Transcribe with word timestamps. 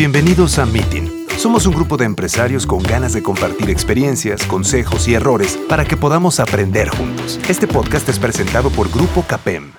Bienvenidos 0.00 0.58
a 0.58 0.64
Meeting. 0.64 1.26
Somos 1.36 1.66
un 1.66 1.74
grupo 1.74 1.98
de 1.98 2.06
empresarios 2.06 2.66
con 2.66 2.82
ganas 2.82 3.12
de 3.12 3.22
compartir 3.22 3.68
experiencias, 3.68 4.46
consejos 4.46 5.06
y 5.06 5.12
errores 5.12 5.58
para 5.68 5.84
que 5.84 5.98
podamos 5.98 6.40
aprender 6.40 6.88
juntos. 6.88 7.38
Este 7.50 7.68
podcast 7.68 8.08
es 8.08 8.18
presentado 8.18 8.70
por 8.70 8.90
Grupo 8.90 9.26
CAPEM. 9.28 9.72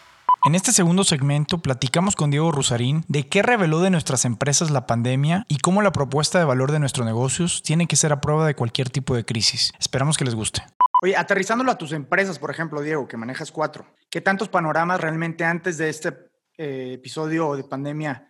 En 0.45 0.53
este 0.53 0.73
segundo 0.73 1.03
segmento 1.03 1.57
platicamos 1.57 2.15
con 2.15 2.29
Diego 2.29 2.51
Rusarín 2.51 3.03
de 3.07 3.27
qué 3.27 3.41
reveló 3.41 3.79
de 3.79 3.89
nuestras 3.89 4.23
empresas 4.25 4.69
la 4.69 4.85
pandemia 4.85 5.43
y 5.47 5.57
cómo 5.57 5.81
la 5.81 5.91
propuesta 5.91 6.37
de 6.37 6.45
valor 6.45 6.71
de 6.71 6.77
nuestros 6.77 7.03
negocios 7.03 7.63
tiene 7.63 7.87
que 7.87 7.95
ser 7.95 8.13
a 8.13 8.21
prueba 8.21 8.45
de 8.45 8.53
cualquier 8.53 8.91
tipo 8.91 9.15
de 9.15 9.25
crisis. 9.25 9.73
Esperamos 9.79 10.19
que 10.19 10.25
les 10.25 10.35
guste. 10.35 10.61
Oye, 11.01 11.17
aterrizándolo 11.17 11.71
a 11.71 11.79
tus 11.79 11.93
empresas, 11.93 12.37
por 12.37 12.51
ejemplo, 12.51 12.83
Diego, 12.83 13.07
que 13.07 13.17
manejas 13.17 13.51
cuatro, 13.51 13.87
¿qué 14.11 14.21
tantos 14.21 14.49
panoramas 14.49 15.01
realmente 15.01 15.45
antes 15.45 15.79
de 15.79 15.89
este 15.89 16.09
eh, 16.59 16.91
episodio 16.93 17.55
de 17.55 17.63
pandemia 17.63 18.27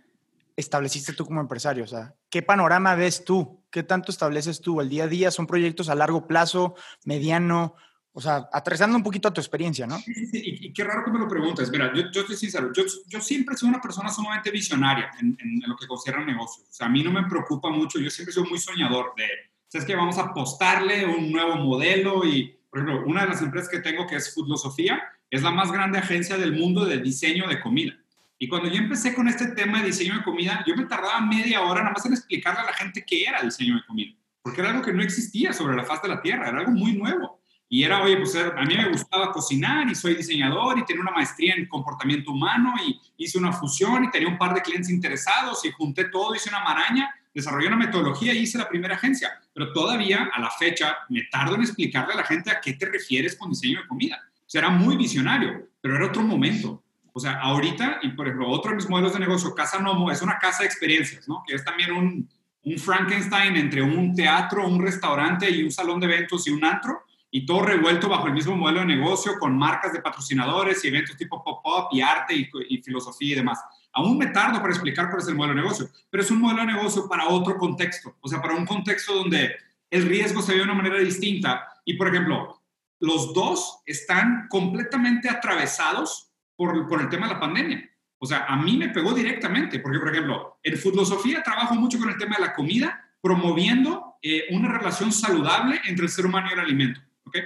estableciste 0.55 1.14
tú 1.14 1.26
como 1.26 1.41
empresario? 1.41 1.84
O 1.84 1.88
sea, 1.88 2.16
¿qué 2.30 2.41
panorama 2.41 2.96
ves 2.96 3.23
tú? 3.26 3.64
¿Qué 3.72 3.84
tanto 3.84 4.12
estableces 4.12 4.62
tú? 4.62 4.82
¿El 4.82 4.90
día 4.90 5.05
a 5.05 5.08
día 5.08 5.32
son 5.32 5.48
proyectos 5.48 5.90
a 5.90 5.96
largo 5.96 6.27
plazo, 6.27 6.76
mediano? 7.05 7.76
O 8.14 8.20
sea, 8.20 8.50
aterrizando 8.52 8.98
un 8.98 9.04
poquito 9.04 9.30
a 9.30 9.34
tu 9.34 9.40
experiencia, 9.40 9.88
¿no? 9.88 9.98
Sí, 10.00 10.14
sí, 10.14 10.41
y, 10.44 10.68
y, 10.68 10.74
qué 10.74 10.84
raro 10.84 11.05
que 11.05 11.12
me 11.12 11.20
lo 11.20 11.30
preguntes. 11.30 11.72
Mira, 11.72 11.94
yo, 11.94 12.12
yo 12.12 12.22
estoy 12.22 12.36
sincero, 12.36 12.72
yo, 12.74 12.84
yo 13.08 13.22
siempre 13.22 13.55
soy 13.55 13.70
una 13.70 13.80
persona 13.80 14.10
sumamente 14.10 14.52
visionaria 14.52 15.12
en, 15.20 15.38
en, 15.40 15.62
lo 15.66 15.77
que 15.77 15.88
considera 15.88 16.24
negocios. 16.26 16.68
O 16.70 16.74
sea, 16.74 16.88
a 16.88 16.90
mí 16.90 17.04
no 17.04 17.12
me 17.12 17.24
preocupa 17.24 17.70
mucho, 17.70 17.99
yo 17.99 18.10
siempre 18.10 18.34
soy 18.34 18.49
muy 18.49 18.60
soñador 18.60 19.13
de, 19.16 19.26
¿sabes 19.70 19.88
que 19.88 19.96
Vamos 19.96 20.18
a 20.18 20.24
apostarle 20.24 21.05
un 21.05 21.32
nuevo 21.32 21.55
modelo 21.55 22.26
y, 22.26 22.60
por 22.70 22.80
ejemplo, 22.80 23.05
una 23.05 23.22
de 23.22 23.30
las 23.30 23.41
empresas 23.41 23.70
que 23.70 23.80
tengo 23.80 24.05
que 24.05 24.18
es 24.18 24.34
Foodlosofía, 24.34 25.02
es 25.30 25.41
la 25.41 25.52
más 25.52 25.71
grande 25.71 25.98
agencia 25.98 26.38
del 26.38 26.52
mundo 26.52 26.84
de 26.84 26.98
diseño 26.98 27.48
de 27.48 27.62
comida. 27.62 27.93
Y 28.41 28.47
cuando 28.47 28.70
yo 28.70 28.77
empecé 28.77 29.13
con 29.13 29.27
este 29.27 29.49
tema 29.49 29.81
de 29.81 29.85
diseño 29.85 30.15
de 30.15 30.23
comida, 30.23 30.63
yo 30.65 30.75
me 30.75 30.85
tardaba 30.85 31.21
media 31.21 31.61
hora 31.61 31.81
nada 31.81 31.93
más 31.93 32.03
en 32.07 32.13
explicarle 32.13 32.61
a 32.61 32.65
la 32.65 32.73
gente 32.73 33.05
qué 33.05 33.23
era 33.23 33.39
diseño 33.43 33.75
de 33.75 33.85
comida, 33.85 34.15
porque 34.41 34.61
era 34.61 34.71
algo 34.71 34.81
que 34.81 34.91
no 34.91 35.03
existía 35.03 35.53
sobre 35.53 35.75
la 35.75 35.84
faz 35.84 36.01
de 36.01 36.07
la 36.07 36.23
Tierra, 36.23 36.49
era 36.49 36.57
algo 36.57 36.71
muy 36.71 36.93
nuevo. 36.93 37.39
Y 37.69 37.84
era, 37.84 38.01
oye, 38.01 38.17
pues 38.17 38.35
a 38.35 38.63
mí 38.63 38.75
me 38.75 38.89
gustaba 38.89 39.31
cocinar 39.31 39.87
y 39.91 39.93
soy 39.93 40.15
diseñador 40.15 40.79
y 40.79 40.85
tenía 40.85 41.03
una 41.03 41.12
maestría 41.12 41.53
en 41.53 41.67
comportamiento 41.67 42.31
humano 42.31 42.73
y 42.84 42.99
hice 43.15 43.37
una 43.37 43.53
fusión 43.53 44.05
y 44.05 44.09
tenía 44.09 44.27
un 44.27 44.39
par 44.39 44.55
de 44.55 44.63
clientes 44.63 44.89
interesados 44.89 45.63
y 45.63 45.71
junté 45.71 46.05
todo, 46.05 46.34
hice 46.34 46.49
una 46.49 46.63
maraña, 46.63 47.13
desarrollé 47.35 47.67
una 47.67 47.77
metodología 47.77 48.34
y 48.34 48.39
hice 48.39 48.57
la 48.57 48.67
primera 48.67 48.95
agencia. 48.95 49.39
Pero 49.53 49.71
todavía 49.71 50.31
a 50.34 50.41
la 50.41 50.49
fecha 50.49 50.97
me 51.09 51.25
tardo 51.31 51.53
en 51.53 51.62
explicarle 51.62 52.13
a 52.15 52.17
la 52.17 52.23
gente 52.23 52.49
a 52.49 52.59
qué 52.59 52.73
te 52.73 52.87
refieres 52.87 53.35
con 53.35 53.51
diseño 53.51 53.81
de 53.81 53.87
comida. 53.87 54.19
O 54.39 54.49
sea, 54.49 54.62
era 54.62 54.71
muy 54.71 54.97
visionario, 54.97 55.69
pero 55.79 55.95
era 55.95 56.07
otro 56.07 56.23
momento. 56.23 56.84
O 57.13 57.20
sea, 57.20 57.40
ahorita, 57.41 57.99
y 58.04 58.09
por 58.09 58.27
ejemplo, 58.27 58.49
otro 58.49 58.71
de 58.71 58.77
mis 58.77 58.90
modelos 58.90 59.13
de 59.13 59.20
negocio, 59.20 59.54
Casa 59.54 59.79
Nomo, 59.79 60.12
es 60.12 60.21
una 60.21 60.37
casa 60.40 60.59
de 60.59 60.67
experiencias, 60.67 61.27
¿no? 61.27 61.43
Que 61.45 61.55
es 61.55 61.63
también 61.63 61.91
un, 61.91 62.29
Frankenstein 62.77 63.57
entre 63.57 63.81
un 63.81 64.13
teatro, 64.16 64.68
un 64.68 64.81
restaurante 64.81 65.50
y 65.50 65.63
un 65.63 65.72
salón 65.72 66.00
de 66.00 66.06
eventos 66.06 66.47
y 66.47 66.51
un 66.51 66.63
antro 66.63 67.03
y 67.31 67.45
todo 67.45 67.63
revuelto 67.63 68.07
bajo 68.07 68.28
el 68.28 68.34
mismo 68.34 68.56
modelo 68.56 68.81
de 68.81 68.85
negocio 68.85 69.34
con 69.40 69.57
marcas 69.57 69.94
de 69.94 70.01
patrocinadores 70.01 70.84
y 70.84 70.90
eventos 70.90 71.18
tipo 71.18 71.44
pop-up 71.44 71.88
y 71.91 72.01
arte 72.01 72.35
y, 72.35 72.50
y, 72.69 72.81
filosofía 72.84 73.31
y 73.31 73.35
demás. 73.35 73.59
Aún 73.94 74.18
me 74.18 74.28
tardo 74.28 74.59
para 74.59 74.73
explicar 74.73 75.09
cuál 75.09 75.22
es 75.22 75.28
el 75.28 75.35
modelo 75.35 75.56
de 75.56 75.62
negocio, 75.62 75.90
pero 76.09 76.22
es 76.22 76.29
un 76.29 76.40
modelo 76.40 76.62
de 76.62 76.73
negocio 76.73 77.07
para 77.09 77.29
otro 77.29 77.57
contexto, 77.57 78.16
o 78.22 78.28
sea, 78.28 78.41
para 78.41 78.56
un 78.56 78.66
contexto 78.66 79.16
donde 79.16 79.56
el 79.90 80.06
riesgo 80.06 80.41
se 80.41 80.51
ve 80.51 80.59
de 80.59 80.63
una 80.66 80.73
manera 80.73 81.00
distinta 81.00 81.68
y, 81.84 81.96
por 81.96 82.09
ejemplo, 82.09 82.62
los 83.00 83.34
dos 83.34 83.81
están 83.85 84.47
completamente 84.50 85.29
atravesados 85.29 86.31
por, 86.62 86.88
por 86.88 87.01
el 87.01 87.09
tema 87.09 87.28
de 87.28 87.34
la 87.34 87.40
pandemia. 87.40 87.90
O 88.19 88.25
sea, 88.28 88.46
a 88.46 88.56
mí 88.56 88.78
me 88.78 88.90
pegó 88.90 89.13
directamente, 89.16 89.80
porque, 89.80 89.97
por 89.97 90.09
ejemplo, 90.09 90.59
en 90.62 90.78
Foodlosofía 90.78 91.41
trabajo 91.41 91.74
mucho 91.74 91.97
con 91.97 92.08
el 92.08 92.19
tema 92.19 92.36
de 92.36 92.44
la 92.44 92.53
comida, 92.53 93.03
promoviendo 93.19 94.18
eh, 94.22 94.44
una 94.52 94.72
relación 94.72 95.12
saludable 95.12 95.81
entre 95.88 96.06
el 96.06 96.12
ser 96.12 96.28
humano 96.28 96.50
y 96.50 96.53
el 96.53 96.59
alimento. 96.59 97.02
¿ok? 97.25 97.38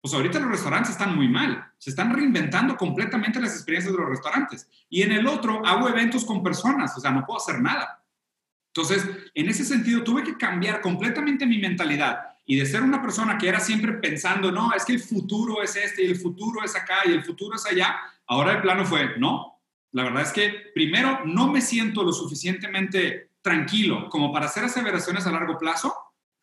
Pues 0.00 0.14
ahorita 0.14 0.38
los 0.38 0.50
restaurantes 0.50 0.92
están 0.92 1.16
muy 1.16 1.26
mal, 1.26 1.72
se 1.76 1.90
están 1.90 2.14
reinventando 2.14 2.76
completamente 2.76 3.40
las 3.40 3.56
experiencias 3.56 3.92
de 3.92 4.00
los 4.00 4.10
restaurantes. 4.10 4.68
Y 4.88 5.02
en 5.02 5.10
el 5.10 5.26
otro 5.26 5.66
hago 5.66 5.88
eventos 5.88 6.24
con 6.24 6.40
personas, 6.40 6.96
o 6.96 7.00
sea, 7.00 7.10
no 7.10 7.26
puedo 7.26 7.40
hacer 7.40 7.60
nada. 7.60 8.04
Entonces, 8.68 9.04
en 9.34 9.48
ese 9.48 9.64
sentido, 9.64 10.04
tuve 10.04 10.22
que 10.22 10.38
cambiar 10.38 10.80
completamente 10.80 11.46
mi 11.46 11.58
mentalidad 11.58 12.31
y 12.44 12.56
de 12.56 12.66
ser 12.66 12.82
una 12.82 13.00
persona 13.00 13.38
que 13.38 13.48
era 13.48 13.60
siempre 13.60 13.92
pensando, 13.94 14.50
no, 14.50 14.72
es 14.74 14.84
que 14.84 14.92
el 14.92 15.00
futuro 15.00 15.62
es 15.62 15.76
este 15.76 16.04
y 16.04 16.10
el 16.10 16.16
futuro 16.16 16.64
es 16.64 16.74
acá 16.76 16.98
y 17.04 17.12
el 17.12 17.24
futuro 17.24 17.56
es 17.56 17.64
allá, 17.66 17.96
ahora 18.26 18.52
el 18.52 18.62
plano 18.62 18.84
fue, 18.84 19.18
no, 19.18 19.60
la 19.92 20.04
verdad 20.04 20.22
es 20.22 20.32
que 20.32 20.70
primero 20.74 21.20
no 21.24 21.48
me 21.48 21.60
siento 21.60 22.02
lo 22.02 22.12
suficientemente 22.12 23.30
tranquilo 23.40 24.08
como 24.08 24.32
para 24.32 24.46
hacer 24.46 24.64
aseveraciones 24.64 25.26
a 25.26 25.32
largo 25.32 25.58
plazo 25.58 25.94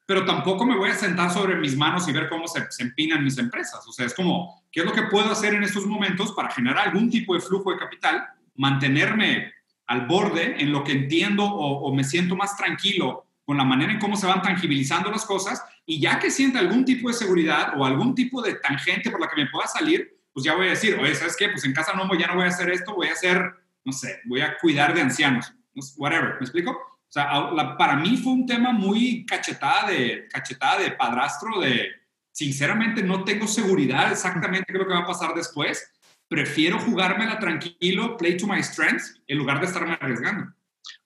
pero 0.09 0.25
tampoco 0.25 0.65
me 0.65 0.75
voy 0.75 0.89
a 0.89 0.95
sentar 0.95 1.31
sobre 1.31 1.55
mis 1.57 1.77
manos 1.77 2.07
y 2.07 2.11
ver 2.11 2.29
cómo 2.29 2.47
se, 2.47 2.65
se, 2.71 2.81
empinan 2.81 3.23
mis 3.23 3.37
empresas. 3.37 3.87
O 3.87 3.91
sea, 3.91 4.07
es 4.07 4.15
como, 4.15 4.63
¿qué 4.71 4.79
es 4.79 4.85
lo 4.87 4.91
que 4.91 5.03
puedo 5.03 5.31
hacer 5.31 5.53
en 5.53 5.61
estos 5.61 5.85
momentos 5.85 6.31
para 6.31 6.49
generar 6.49 6.87
algún 6.87 7.11
tipo 7.11 7.35
de 7.35 7.41
flujo 7.41 7.71
de 7.71 7.77
capital, 7.77 8.25
mantenerme 8.55 9.53
al 9.85 10.07
borde 10.07 10.59
en 10.59 10.71
lo 10.71 10.83
que 10.83 10.93
entiendo 10.93 11.43
o, 11.45 11.81
o 11.87 11.93
me 11.93 12.03
siento 12.03 12.35
más 12.35 12.57
tranquilo 12.57 13.27
con 13.49 13.57
la 13.57 13.63
manera 13.63 13.91
en 13.91 13.97
cómo 13.97 14.15
se 14.15 14.27
van 14.27 14.43
tangibilizando 14.43 15.09
las 15.09 15.25
cosas 15.25 15.63
y 15.83 15.99
ya 15.99 16.19
que 16.19 16.29
sienta 16.29 16.59
algún 16.59 16.85
tipo 16.85 17.07
de 17.07 17.15
seguridad 17.15 17.73
o 17.75 17.83
algún 17.83 18.13
tipo 18.13 18.43
de 18.43 18.53
tangente 18.53 19.09
por 19.09 19.19
la 19.19 19.27
que 19.27 19.41
me 19.41 19.49
pueda 19.49 19.65
salir, 19.65 20.19
pues 20.31 20.45
ya 20.45 20.53
voy 20.53 20.67
a 20.67 20.69
decir, 20.69 20.99
oye, 21.01 21.15
¿sabes 21.15 21.35
qué? 21.35 21.49
Pues 21.49 21.65
en 21.65 21.73
casa 21.73 21.93
no, 21.93 22.07
ya 22.13 22.27
no 22.27 22.35
voy 22.35 22.43
a 22.43 22.49
hacer 22.49 22.69
esto, 22.69 22.93
voy 22.93 23.07
a 23.07 23.13
hacer, 23.13 23.41
no 23.83 23.91
sé, 23.91 24.19
voy 24.25 24.41
a 24.41 24.55
cuidar 24.59 24.93
de 24.93 25.01
ancianos, 25.01 25.51
whatever, 25.97 26.35
¿me 26.35 26.41
explico? 26.41 26.73
O 26.73 27.11
sea, 27.11 27.49
la, 27.49 27.75
para 27.75 27.95
mí 27.95 28.17
fue 28.17 28.33
un 28.33 28.45
tema 28.45 28.71
muy 28.71 29.25
cachetada 29.25 29.89
de, 29.89 30.27
cachetada 30.29 30.81
de 30.81 30.91
padrastro, 30.91 31.59
de 31.59 31.89
sinceramente 32.31 33.01
no 33.01 33.23
tengo 33.23 33.47
seguridad 33.47 34.11
exactamente 34.11 34.65
qué 34.67 34.73
es 34.73 34.79
lo 34.79 34.87
que 34.87 34.93
va 34.93 34.99
a 34.99 35.07
pasar 35.07 35.33
después. 35.33 35.91
Prefiero 36.27 36.77
jugármela 36.77 37.39
tranquilo, 37.39 38.15
play 38.15 38.37
to 38.37 38.45
my 38.45 38.61
strengths, 38.61 39.19
en 39.25 39.39
lugar 39.39 39.59
de 39.59 39.65
estarme 39.65 39.97
arriesgando. 39.99 40.53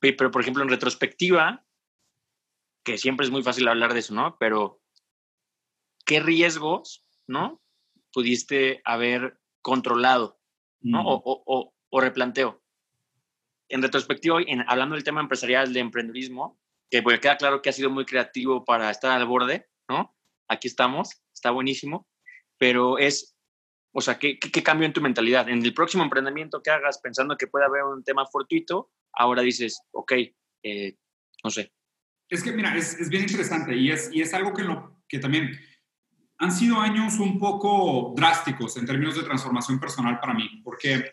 Pero 0.02 0.30
por 0.30 0.42
ejemplo, 0.42 0.62
en 0.62 0.68
retrospectiva, 0.68 1.64
que 2.84 2.98
siempre 2.98 3.26
es 3.26 3.32
muy 3.32 3.44
fácil 3.44 3.68
hablar 3.68 3.94
de 3.94 4.00
eso, 4.00 4.14
¿no? 4.14 4.38
Pero, 4.40 4.82
¿qué 6.06 6.20
riesgos, 6.20 7.06
¿no? 7.28 7.62
Pudiste 8.12 8.82
haber 8.86 9.40
controlado, 9.62 10.40
¿no? 10.82 11.04
Mm. 11.04 11.08
O, 11.08 11.14
o, 11.14 11.44
o, 11.46 11.74
o 11.90 12.02
replanteo 12.02 12.64
en 13.74 13.82
retrospectiva, 13.82 14.40
en, 14.46 14.64
hablando 14.68 14.96
del 14.96 15.04
tema 15.04 15.22
empresarial 15.22 15.74
de 15.74 15.80
emprendedurismo, 15.80 16.60
que 16.92 17.02
pues, 17.02 17.20
queda 17.20 17.38
claro 17.38 17.62
que 17.62 17.70
ha 17.70 17.74
sido 17.74 17.90
muy 17.90 18.06
creativo 18.06 18.64
para 18.64 18.92
estar 18.92 19.12
al 19.12 19.26
borde, 19.26 19.68
¿no? 19.90 20.16
Aquí 20.48 20.68
estamos, 20.68 21.24
está 21.34 21.50
buenísimo, 21.50 22.08
pero 22.60 23.00
es, 23.00 23.36
o 23.92 24.02
sea, 24.02 24.20
¿qué, 24.20 24.38
qué, 24.38 24.52
qué 24.52 24.62
cambió 24.62 24.86
en 24.86 24.94
tu 24.94 25.02
mentalidad? 25.02 25.50
En 25.50 25.66
el 25.66 25.74
próximo 25.74 26.04
emprendimiento 26.04 26.62
que 26.62 26.70
hagas 26.70 27.00
pensando 27.00 27.36
que 27.36 27.48
puede 27.48 27.66
haber 27.66 27.84
un 27.84 28.04
tema 28.04 28.28
fortuito, 28.28 28.92
ahora 29.12 29.42
dices, 29.42 29.82
ok, 29.92 30.14
eh, 30.64 30.98
no 31.44 31.50
sé. 31.50 31.72
Es 32.34 32.42
que, 32.42 32.52
mira, 32.52 32.76
es, 32.76 32.96
es, 33.00 33.10
bien 33.10 33.22
interesante 33.22 33.76
y 33.76 33.92
es, 33.92 34.10
y 34.12 34.22
es 34.22 34.34
algo 34.34 34.54
que, 34.54 34.64
lo, 34.64 35.04
que 35.08 35.20
también 35.20 35.52
han 36.40 36.52
sido 36.52 36.80
años 36.80 37.20
un 37.20 37.38
poco 37.38 38.16
drásticos 38.18 38.76
en 38.78 38.88
términos 38.88 39.16
de 39.16 39.22
transformación 39.22 39.80
personal 39.80 40.20
para 40.20 40.34
mí, 40.34 40.50
porque, 40.64 41.12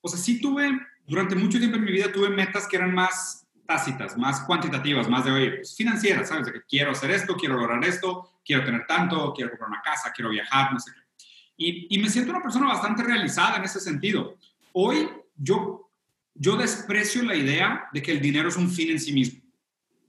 o 0.00 0.08
sea, 0.08 0.18
sí 0.18 0.40
tuve 0.40 0.76
durante 1.06 1.36
mucho 1.36 1.60
tiempo 1.60 1.76
en 1.76 1.84
mi 1.84 1.92
vida 1.92 2.10
tuve 2.10 2.30
metas 2.30 2.66
que 2.66 2.74
eran 2.74 2.92
más 2.92 3.46
tácitas, 3.64 4.18
más 4.18 4.40
cuantitativas, 4.40 5.08
más 5.08 5.24
de, 5.24 5.30
oye, 5.30 5.50
pues, 5.52 5.76
financieras, 5.76 6.28
¿sabes? 6.28 6.46
De 6.46 6.52
que 6.52 6.62
quiero 6.62 6.90
hacer 6.90 7.12
esto, 7.12 7.36
quiero 7.36 7.60
lograr 7.60 7.84
esto, 7.84 8.40
quiero 8.44 8.64
tener 8.64 8.86
tanto, 8.88 9.32
quiero 9.34 9.52
comprar 9.52 9.70
una 9.70 9.82
casa, 9.82 10.12
quiero 10.12 10.30
viajar, 10.30 10.72
no 10.72 10.80
sé 10.80 10.90
qué. 10.92 11.24
Y, 11.58 11.86
y 11.96 12.02
me 12.02 12.10
siento 12.10 12.32
una 12.32 12.42
persona 12.42 12.66
bastante 12.66 13.04
realizada 13.04 13.58
en 13.58 13.64
ese 13.64 13.78
sentido. 13.78 14.36
Hoy 14.72 15.08
yo, 15.36 15.92
yo 16.34 16.56
desprecio 16.56 17.22
la 17.22 17.36
idea 17.36 17.88
de 17.92 18.02
que 18.02 18.10
el 18.10 18.20
dinero 18.20 18.48
es 18.48 18.56
un 18.56 18.68
fin 18.68 18.90
en 18.90 18.98
sí 18.98 19.12
mismo. 19.12 19.45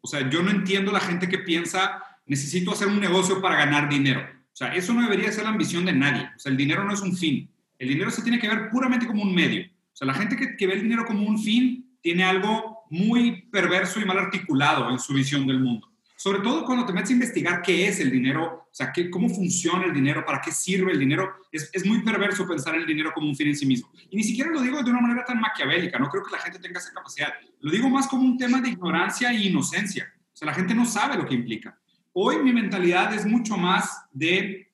O 0.08 0.10
sea, 0.10 0.30
yo 0.30 0.42
no 0.42 0.52
entiendo 0.52 0.94
la 0.94 1.02
gente 1.02 1.28
que 1.28 1.40
piensa, 1.40 2.02
necesito 2.26 2.72
hacer 2.72 2.88
un 2.88 3.02
negocio 3.02 3.42
para 3.42 3.58
ganar 3.58 3.90
dinero. 3.90 4.22
O 4.22 4.56
sea, 4.56 4.74
eso 4.74 4.94
no 4.94 5.02
debería 5.02 5.34
ser 5.34 5.44
la 5.44 5.50
ambición 5.50 5.84
de 5.84 5.92
nadie. 5.92 6.30
O 6.34 6.40
sea, 6.40 6.50
el 6.50 6.58
dinero 6.58 6.86
no 6.86 6.94
es 6.94 7.02
un 7.02 7.14
fin. 7.14 7.52
El 7.78 7.90
dinero 7.90 8.10
se 8.10 8.22
tiene 8.22 8.40
que 8.40 8.48
ver 8.48 8.70
puramente 8.70 9.06
como 9.06 9.24
un 9.24 9.36
medio. 9.36 9.66
O 9.66 9.96
sea, 9.96 10.08
la 10.08 10.14
gente 10.14 10.38
que, 10.38 10.66
ve 10.66 10.76
el 10.76 10.84
dinero 10.84 11.06
como 11.06 11.28
un 11.28 11.38
fin 11.38 11.98
tiene 12.00 12.24
algo 12.24 12.86
muy 12.90 13.42
perverso 13.52 14.00
y 14.00 14.06
mal 14.06 14.18
articulado 14.18 14.90
en 14.92 14.98
su 14.98 15.14
visión 15.14 15.46
del 15.46 15.60
mundo. 15.60 15.92
Sobre 16.16 16.40
todo 16.40 16.64
cuando 16.64 16.86
te 16.86 16.94
metes 16.94 17.10
a 17.10 17.14
investigar 17.14 17.62
qué 17.62 17.90
es 17.90 18.00
el 18.00 18.10
dinero, 18.10 18.70
o 18.72 18.74
sea, 18.74 18.94
qué, 18.94 19.10
cómo 19.10 19.28
funciona 19.28 19.84
el 19.84 19.94
dinero, 19.94 20.24
para 20.24 20.40
qué 20.40 20.54
sirve 20.54 20.94
el 20.94 21.00
dinero. 21.00 21.34
Es, 21.52 21.70
es, 21.74 21.86
muy 21.86 22.02
perverso 22.02 22.48
pensar 22.48 22.76
en 22.76 22.82
el 22.82 22.88
dinero 22.88 23.12
como 23.14 23.28
un 23.28 23.36
fin 23.36 23.50
en 23.50 23.58
sí 23.58 23.66
mismo. 23.66 23.92
Y 24.10 24.16
ni 24.16 24.24
siquiera 24.24 24.52
lo 24.52 24.62
digo 24.62 24.82
de 24.82 24.90
una 24.90 25.02
manera 25.02 25.26
tan 25.26 25.42
maquiavélica, 25.42 26.00
no 26.00 26.08
creo 26.08 26.24
que 26.24 26.32
la 26.32 26.40
gente 26.40 26.60
tenga 26.60 26.80
esa 26.80 26.94
capacidad. 26.94 27.34
Lo 27.60 27.72
digo 27.72 27.90
más 27.90 28.08
como 28.08 28.24
un 28.24 28.38
tema 28.38 28.62
de 28.62 28.70
ignorancia 28.70 29.32
e 29.32 29.46
inocencia. 29.46 30.14
O 30.34 30.36
sea, 30.38 30.48
la 30.48 30.54
gente 30.54 30.76
no 30.76 30.86
sabe 30.86 31.18
lo 31.18 31.26
que 31.26 31.36
implica. 31.36 31.78
Hoy 32.14 32.38
mi 32.38 32.54
mentalidad 32.54 33.14
es 33.14 33.26
mucho 33.26 33.58
más 33.58 34.06
de 34.12 34.72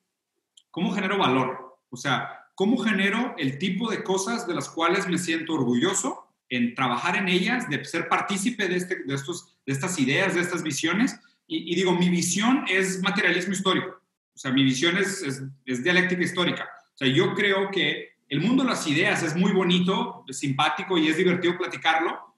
cómo 0.70 0.92
genero 0.92 1.18
valor. 1.18 1.78
O 1.90 1.96
sea, 1.96 2.44
¿Cómo 2.54 2.78
genero 2.78 3.34
el 3.36 3.58
tipo 3.58 3.90
de 3.90 4.04
cosas 4.04 4.46
de 4.46 4.54
las 4.54 4.68
cuales 4.68 5.08
me 5.08 5.18
siento 5.18 5.54
orgulloso 5.54 6.28
en 6.48 6.74
trabajar 6.74 7.16
en 7.16 7.28
ellas, 7.28 7.68
de 7.68 7.84
ser 7.84 8.08
partícipe 8.08 8.68
de, 8.68 8.76
este, 8.76 9.02
de, 9.04 9.14
estos, 9.14 9.56
de 9.66 9.72
estas 9.72 9.98
ideas, 9.98 10.34
de 10.34 10.40
estas 10.40 10.62
visiones. 10.62 11.18
Y, 11.48 11.74
digo, 11.74 11.92
mi 11.92 12.08
visión 12.08 12.64
es 12.68 13.02
materialismo 13.02 13.54
histórico. 13.54 14.00
O 14.34 14.38
sea, 14.38 14.52
mi 14.52 14.62
visión 14.62 14.96
es, 14.96 15.22
es, 15.66 15.82
dialéctica 15.82 16.22
histórica. 16.22 16.68
O 16.94 16.96
sea, 16.96 17.08
yo 17.08 17.34
creo 17.34 17.70
que 17.70 18.10
el 18.28 18.40
mundo 18.40 18.62
de 18.62 18.70
las 18.70 18.86
ideas 18.86 19.22
es 19.22 19.34
muy 19.34 19.52
bonito, 19.52 20.24
simpático 20.30 20.96
y 20.96 21.08
es 21.08 21.16
divertido 21.16 21.58
platicarlo, 21.58 22.33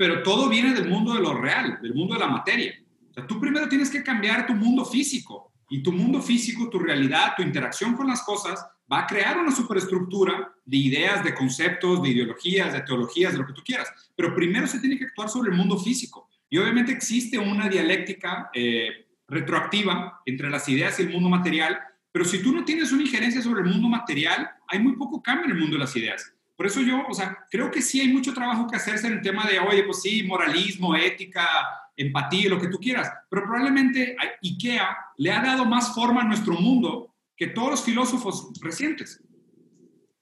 pero 0.00 0.22
todo 0.22 0.48
viene 0.48 0.72
del 0.72 0.88
mundo 0.88 1.12
de 1.12 1.20
lo 1.20 1.34
real, 1.34 1.78
del 1.82 1.92
mundo 1.92 2.14
de 2.14 2.20
la 2.20 2.26
materia. 2.26 2.72
O 3.10 3.12
sea, 3.12 3.26
tú 3.26 3.38
primero 3.38 3.68
tienes 3.68 3.90
que 3.90 4.02
cambiar 4.02 4.46
tu 4.46 4.54
mundo 4.54 4.82
físico 4.86 5.52
y 5.68 5.82
tu 5.82 5.92
mundo 5.92 6.22
físico, 6.22 6.70
tu 6.70 6.78
realidad, 6.78 7.34
tu 7.36 7.42
interacción 7.42 7.94
con 7.94 8.06
las 8.06 8.22
cosas 8.22 8.66
va 8.90 9.00
a 9.00 9.06
crear 9.06 9.36
una 9.36 9.54
superestructura 9.54 10.54
de 10.64 10.76
ideas, 10.78 11.22
de 11.22 11.34
conceptos, 11.34 12.02
de 12.02 12.08
ideologías, 12.08 12.72
de 12.72 12.80
teologías, 12.80 13.34
de 13.34 13.40
lo 13.40 13.46
que 13.46 13.52
tú 13.52 13.62
quieras. 13.62 13.92
Pero 14.16 14.34
primero 14.34 14.66
se 14.66 14.80
tiene 14.80 14.96
que 14.96 15.04
actuar 15.04 15.28
sobre 15.28 15.50
el 15.50 15.56
mundo 15.58 15.78
físico. 15.78 16.30
Y 16.48 16.56
obviamente 16.56 16.92
existe 16.92 17.38
una 17.38 17.68
dialéctica 17.68 18.48
eh, 18.54 19.06
retroactiva 19.28 20.22
entre 20.24 20.48
las 20.48 20.66
ideas 20.66 20.98
y 20.98 21.02
el 21.02 21.10
mundo 21.10 21.28
material, 21.28 21.78
pero 22.10 22.24
si 22.24 22.42
tú 22.42 22.54
no 22.54 22.64
tienes 22.64 22.90
una 22.90 23.02
injerencia 23.02 23.42
sobre 23.42 23.60
el 23.60 23.68
mundo 23.68 23.90
material, 23.90 24.48
hay 24.66 24.78
muy 24.78 24.96
poco 24.96 25.22
cambio 25.22 25.44
en 25.44 25.50
el 25.50 25.58
mundo 25.58 25.76
de 25.76 25.80
las 25.80 25.94
ideas. 25.94 26.32
Por 26.60 26.66
eso 26.66 26.82
yo, 26.82 27.06
o 27.08 27.14
sea, 27.14 27.46
creo 27.50 27.70
que 27.70 27.80
sí 27.80 28.02
hay 28.02 28.08
mucho 28.08 28.34
trabajo 28.34 28.66
que 28.66 28.76
hacerse 28.76 29.06
en 29.06 29.14
el 29.14 29.22
tema 29.22 29.46
de, 29.46 29.58
oye, 29.60 29.82
pues 29.82 30.02
sí, 30.02 30.24
moralismo, 30.24 30.94
ética, 30.94 31.48
empatía, 31.96 32.50
lo 32.50 32.60
que 32.60 32.68
tú 32.68 32.78
quieras, 32.78 33.10
pero 33.30 33.44
probablemente 33.44 34.14
IKEA 34.42 34.94
le 35.16 35.32
ha 35.32 35.40
dado 35.40 35.64
más 35.64 35.94
forma 35.94 36.20
a 36.20 36.24
nuestro 36.24 36.52
mundo 36.52 37.14
que 37.34 37.46
todos 37.46 37.70
los 37.70 37.82
filósofos 37.82 38.52
recientes. 38.60 39.24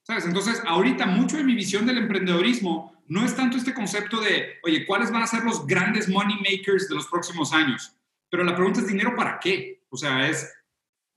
¿Sabes? 0.04 0.26
Entonces, 0.26 0.62
ahorita 0.64 1.06
mucho 1.06 1.38
de 1.38 1.42
mi 1.42 1.56
visión 1.56 1.84
del 1.84 1.98
emprendedorismo 1.98 2.92
no 3.08 3.24
es 3.24 3.34
tanto 3.34 3.56
este 3.56 3.74
concepto 3.74 4.20
de, 4.20 4.58
oye, 4.62 4.86
¿cuáles 4.86 5.10
van 5.10 5.22
a 5.22 5.26
ser 5.26 5.42
los 5.42 5.66
grandes 5.66 6.08
money 6.08 6.36
makers 6.36 6.88
de 6.88 6.94
los 6.94 7.08
próximos 7.08 7.52
años? 7.52 7.96
Pero 8.30 8.44
la 8.44 8.54
pregunta 8.54 8.78
es, 8.78 8.86
¿dinero 8.86 9.16
para 9.16 9.40
qué? 9.40 9.82
O 9.88 9.96
sea, 9.96 10.28
es, 10.28 10.48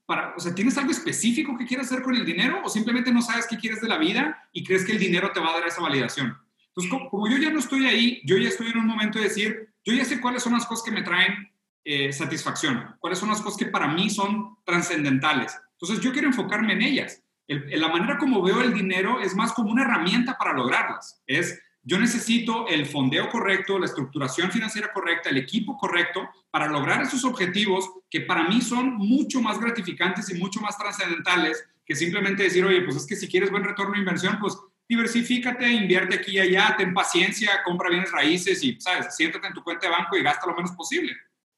para, 0.06 0.34
o 0.36 0.40
sea, 0.40 0.54
¿tienes 0.54 0.76
algo 0.78 0.90
específico 0.90 1.56
que 1.56 1.66
quieres 1.66 1.86
hacer 1.86 2.02
con 2.02 2.14
el 2.14 2.24
dinero 2.24 2.60
o 2.64 2.68
simplemente 2.68 3.12
no 3.12 3.22
sabes 3.22 3.46
qué 3.46 3.56
quieres 3.56 3.80
de 3.80 3.88
la 3.88 3.98
vida 3.98 4.48
y 4.52 4.64
crees 4.64 4.84
que 4.84 4.92
el 4.92 4.98
dinero 4.98 5.30
te 5.32 5.40
va 5.40 5.50
a 5.50 5.60
dar 5.60 5.68
esa 5.68 5.80
validación? 5.80 6.36
Entonces, 6.74 6.90
como, 7.10 7.28
yo 7.28 7.36
ya 7.36 7.50
no 7.50 7.58
estoy 7.58 7.86
ahí, 7.86 8.22
yo 8.24 8.36
ya 8.38 8.48
estoy 8.48 8.68
en 8.68 8.78
un 8.78 8.86
momento 8.86 9.18
de 9.18 9.24
decir, 9.24 9.68
yo 9.84 9.92
ya 9.92 10.04
sé 10.04 10.20
cuáles 10.20 10.42
son 10.42 10.54
las 10.54 10.66
cosas 10.66 10.84
que 10.84 10.90
me 10.90 11.02
traen 11.02 11.50
eh, 11.84 12.12
satisfacción, 12.12 12.96
cuáles 12.98 13.18
son 13.18 13.28
las 13.28 13.42
cosas 13.42 13.58
que 13.58 13.66
para 13.66 13.88
mí 13.88 14.08
son 14.08 14.56
trascendentales. 14.64 15.58
Entonces, 15.72 16.00
yo 16.00 16.12
quiero 16.12 16.28
enfocarme 16.28 16.72
en 16.72 16.82
ellas. 16.82 17.22
la 17.46 17.88
manera 17.88 18.18
como 18.18 18.42
veo 18.42 18.62
el 18.62 18.72
dinero 18.72 19.20
es 19.20 19.34
más 19.34 19.52
como 19.52 19.70
una 19.70 19.82
herramienta 19.82 20.38
para 20.38 20.54
lograrlas. 20.54 21.22
Es, 21.26 21.60
yo 21.84 21.98
necesito 21.98 22.68
el 22.68 22.86
fondeo 22.86 23.28
correcto, 23.28 23.78
la 23.78 23.86
estructuración 23.86 24.52
financiera 24.52 24.92
correcta, 24.92 25.30
el 25.30 25.38
equipo 25.38 25.76
correcto 25.76 26.28
para 26.50 26.68
lograr 26.68 27.02
esos 27.02 27.24
objetivos 27.24 27.90
que 28.08 28.20
para 28.20 28.44
mí 28.44 28.60
son 28.60 28.96
mucho 28.96 29.40
más 29.40 29.58
gratificantes 29.58 30.30
y 30.30 30.38
mucho 30.38 30.60
más 30.60 30.78
trascendentales 30.78 31.64
que 31.84 31.96
simplemente 31.96 32.44
decir, 32.44 32.64
oye, 32.64 32.82
pues 32.82 32.96
es 32.96 33.06
que 33.06 33.16
si 33.16 33.26
quieres 33.26 33.50
buen 33.50 33.64
retorno 33.64 33.94
de 33.94 33.98
inversión, 33.98 34.38
pues 34.40 34.56
diversifícate, 34.88 35.68
invierte 35.68 36.16
aquí 36.16 36.32
y 36.32 36.38
allá, 36.38 36.76
ten 36.76 36.94
paciencia, 36.94 37.62
compra 37.64 37.88
bienes 37.88 38.12
raíces 38.12 38.62
y, 38.62 38.80
¿sabes? 38.80 39.16
Siéntate 39.16 39.48
en 39.48 39.54
tu 39.54 39.64
cuenta 39.64 39.86
de 39.86 39.92
banco 39.92 40.16
y 40.16 40.22
gasta 40.22 40.46
lo 40.46 40.54
menos 40.54 40.72
posible. 40.72 41.16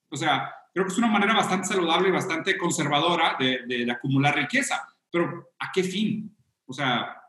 O 0.08 0.16
sea, 0.16 0.54
creo 0.72 0.86
que 0.86 0.92
es 0.92 0.98
una 0.98 1.08
manera 1.08 1.34
bastante 1.34 1.68
saludable 1.68 2.08
y 2.08 2.12
bastante 2.12 2.56
conservadora 2.56 3.36
de, 3.38 3.60
de, 3.66 3.84
de 3.84 3.92
acumular 3.92 4.34
riqueza. 4.36 4.88
Pero, 5.10 5.52
¿a 5.58 5.70
qué 5.70 5.82
fin? 5.82 6.34
O 6.64 6.72
sea, 6.72 7.20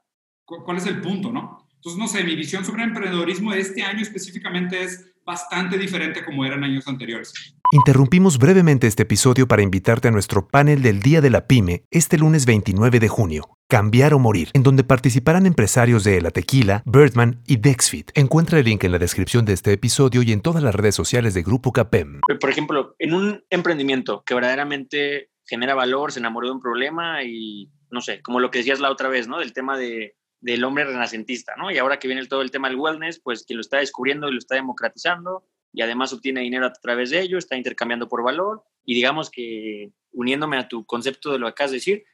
¿cuál 0.45 0.77
es 0.77 0.85
el 0.85 1.01
punto, 1.01 1.31
no? 1.31 1.64
Entonces, 1.85 2.01
no 2.01 2.07
sé, 2.07 2.23
mi 2.23 2.35
visión 2.35 2.65
sobre 2.65 2.81
el 2.81 2.89
emprendedorismo 2.89 3.51
de 3.51 3.59
este 3.59 3.83
año 3.83 4.01
específicamente 4.01 4.81
es 4.81 5.05
bastante 5.23 5.77
diferente 5.77 6.25
como 6.25 6.43
eran 6.43 6.63
años 6.63 6.87
anteriores. 6.87 7.31
Interrumpimos 7.71 8.39
brevemente 8.39 8.87
este 8.87 9.03
episodio 9.03 9.47
para 9.47 9.61
invitarte 9.61 10.07
a 10.07 10.11
nuestro 10.11 10.47
panel 10.47 10.81
del 10.81 10.99
Día 11.03 11.21
de 11.21 11.29
la 11.29 11.45
Pyme 11.45 11.83
este 11.91 12.17
lunes 12.17 12.47
29 12.47 12.99
de 12.99 13.07
junio. 13.07 13.59
Cambiar 13.69 14.15
o 14.15 14.19
Morir, 14.19 14.49
en 14.53 14.63
donde 14.63 14.83
participarán 14.83 15.45
empresarios 15.45 16.03
de 16.03 16.21
La 16.21 16.31
Tequila, 16.31 16.81
Birdman 16.87 17.43
y 17.45 17.57
Dexfit. 17.57 18.09
Encuentra 18.15 18.57
el 18.57 18.65
link 18.65 18.83
en 18.83 18.91
la 18.91 18.97
descripción 18.97 19.45
de 19.45 19.53
este 19.53 19.71
episodio 19.71 20.23
y 20.23 20.31
en 20.31 20.41
todas 20.41 20.63
las 20.63 20.73
redes 20.73 20.95
sociales 20.95 21.35
de 21.35 21.43
Grupo 21.43 21.71
CAPEM. 21.71 22.21
Por 22.41 22.49
ejemplo, 22.49 22.95
en 22.97 23.13
un 23.13 23.43
emprendimiento 23.51 24.23
que 24.25 24.33
verdaderamente 24.33 25.29
genera 25.45 25.75
valor, 25.75 26.11
se 26.11 26.17
enamoró 26.17 26.47
de 26.47 26.53
un 26.53 26.61
problema 26.61 27.21
y, 27.21 27.69
no 27.91 28.01
sé, 28.01 28.23
como 28.23 28.39
lo 28.39 28.49
que 28.49 28.57
decías 28.57 28.79
la 28.79 28.89
otra 28.89 29.07
vez, 29.07 29.27
¿no? 29.27 29.37
Del 29.37 29.53
tema 29.53 29.77
de 29.77 30.15
del 30.39 30.63
hombre 30.63 30.85
renacentista, 30.85 31.55
¿no? 31.55 31.71
Y 31.71 31.77
ahora 31.77 31.99
que 31.99 32.07
viene 32.07 32.25
todo 32.27 32.41
el 32.41 32.51
tema 32.51 32.69
del 32.69 32.77
wellness, 32.77 33.19
pues 33.19 33.43
quien 33.43 33.57
lo 33.57 33.61
está 33.61 33.77
descubriendo 33.77 34.27
y 34.27 34.33
lo 34.33 34.37
está 34.37 34.55
democratizando 34.55 35.47
y 35.73 35.81
además 35.81 36.13
obtiene 36.13 36.41
dinero 36.41 36.67
a 36.67 36.73
través 36.73 37.09
de 37.09 37.21
ello, 37.21 37.37
está 37.37 37.57
intercambiando 37.57 38.07
por 38.07 38.23
valor 38.23 38.63
y 38.85 38.93
digamos 38.93 39.29
que 39.29 39.91
uniéndome 40.11 40.57
a 40.57 40.67
tu 40.67 40.85
concepto 40.85 41.31
de 41.31 41.39
lo 41.39 41.47
que 41.47 41.51
acabas 41.51 41.71
de 41.71 41.77
decir, 41.77 42.05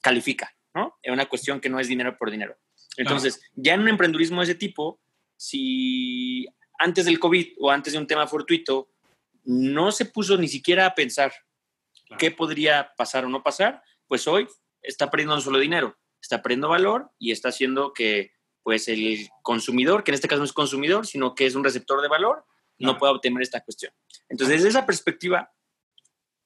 califica, 0.00 0.54
¿no? 0.74 0.98
Es 1.02 1.12
una 1.12 1.26
cuestión 1.26 1.60
que 1.60 1.70
no 1.70 1.80
es 1.80 1.88
dinero 1.88 2.16
por 2.18 2.30
dinero. 2.30 2.56
Entonces, 2.96 3.40
ya 3.54 3.74
en 3.74 3.80
un 3.80 3.88
emprendurismo 3.88 4.40
de 4.40 4.44
ese 4.44 4.54
tipo, 4.54 5.00
si 5.36 6.46
antes 6.78 7.06
del 7.06 7.18
COVID 7.18 7.54
o 7.60 7.70
antes 7.70 7.92
de 7.92 7.98
un 7.98 8.06
tema 8.06 8.26
fortuito, 8.26 8.90
no 9.44 9.92
se 9.92 10.04
puso 10.04 10.36
ni 10.36 10.48
siquiera 10.48 10.84
a 10.84 10.94
pensar 10.94 11.32
qué 12.18 12.30
podría 12.30 12.92
pasar 12.96 13.24
o 13.24 13.28
no 13.28 13.42
pasar, 13.42 13.82
pues 14.06 14.26
hoy 14.26 14.46
está 14.82 15.10
perdiendo 15.10 15.34
no 15.34 15.40
solo 15.40 15.58
dinero, 15.58 15.96
está 16.20 16.42
perdiendo 16.42 16.68
valor 16.68 17.10
y 17.18 17.32
está 17.32 17.48
haciendo 17.48 17.92
que 17.92 18.32
pues 18.62 18.88
el 18.88 19.28
consumidor, 19.42 20.04
que 20.04 20.10
en 20.10 20.16
este 20.16 20.28
caso 20.28 20.40
no 20.40 20.44
es 20.44 20.52
consumidor, 20.52 21.06
sino 21.06 21.34
que 21.34 21.46
es 21.46 21.54
un 21.54 21.64
receptor 21.64 22.02
de 22.02 22.08
valor, 22.08 22.44
no 22.78 22.98
pueda 22.98 23.12
obtener 23.12 23.42
esta 23.42 23.62
cuestión. 23.62 23.92
Entonces, 24.28 24.58
desde 24.58 24.68
esa 24.68 24.86
perspectiva, 24.86 25.52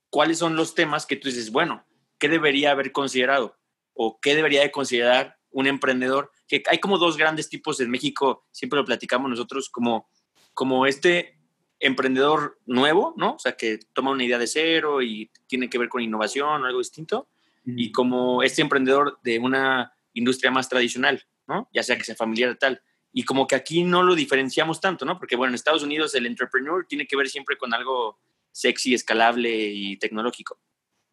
¿cuáles 0.08 0.38
son 0.38 0.54
los 0.54 0.74
temas 0.74 1.04
que 1.04 1.16
tú 1.16 1.28
dices, 1.28 1.50
bueno, 1.50 1.84
qué 2.18 2.28
debería 2.28 2.70
haber 2.70 2.92
considerado 2.92 3.58
o 3.92 4.20
qué 4.20 4.34
debería 4.34 4.62
de 4.62 4.70
considerar 4.70 5.36
un 5.50 5.66
emprendedor? 5.66 6.30
Que 6.46 6.62
hay 6.70 6.78
como 6.78 6.96
dos 6.96 7.16
grandes 7.16 7.48
tipos 7.48 7.80
en 7.80 7.90
México, 7.90 8.46
siempre 8.52 8.78
lo 8.78 8.84
platicamos 8.84 9.28
nosotros, 9.28 9.68
como, 9.68 10.08
como 10.54 10.86
este 10.86 11.38
emprendedor 11.80 12.60
nuevo, 12.66 13.14
¿no? 13.16 13.34
O 13.34 13.38
sea, 13.40 13.56
que 13.56 13.80
toma 13.92 14.12
una 14.12 14.24
idea 14.24 14.38
de 14.38 14.46
cero 14.46 15.02
y 15.02 15.30
tiene 15.48 15.68
que 15.68 15.78
ver 15.78 15.88
con 15.88 16.02
innovación 16.02 16.62
o 16.62 16.66
algo 16.66 16.78
distinto 16.78 17.28
y 17.64 17.92
como 17.92 18.42
este 18.42 18.62
emprendedor 18.62 19.18
de 19.22 19.38
una 19.38 19.92
industria 20.14 20.50
más 20.50 20.68
tradicional, 20.68 21.24
¿no? 21.46 21.68
Ya 21.72 21.82
sea 21.82 21.96
que 21.96 22.04
sea 22.04 22.16
familiar 22.16 22.56
tal. 22.58 22.82
Y 23.12 23.24
como 23.24 23.46
que 23.46 23.54
aquí 23.54 23.84
no 23.84 24.02
lo 24.02 24.14
diferenciamos 24.14 24.80
tanto, 24.80 25.04
¿no? 25.04 25.18
Porque, 25.18 25.36
bueno, 25.36 25.50
en 25.50 25.54
Estados 25.54 25.82
Unidos 25.82 26.14
el 26.14 26.26
entrepreneur 26.26 26.86
tiene 26.88 27.06
que 27.06 27.16
ver 27.16 27.28
siempre 27.28 27.56
con 27.56 27.74
algo 27.74 28.18
sexy, 28.50 28.94
escalable 28.94 29.50
y 29.50 29.96
tecnológico. 29.98 30.60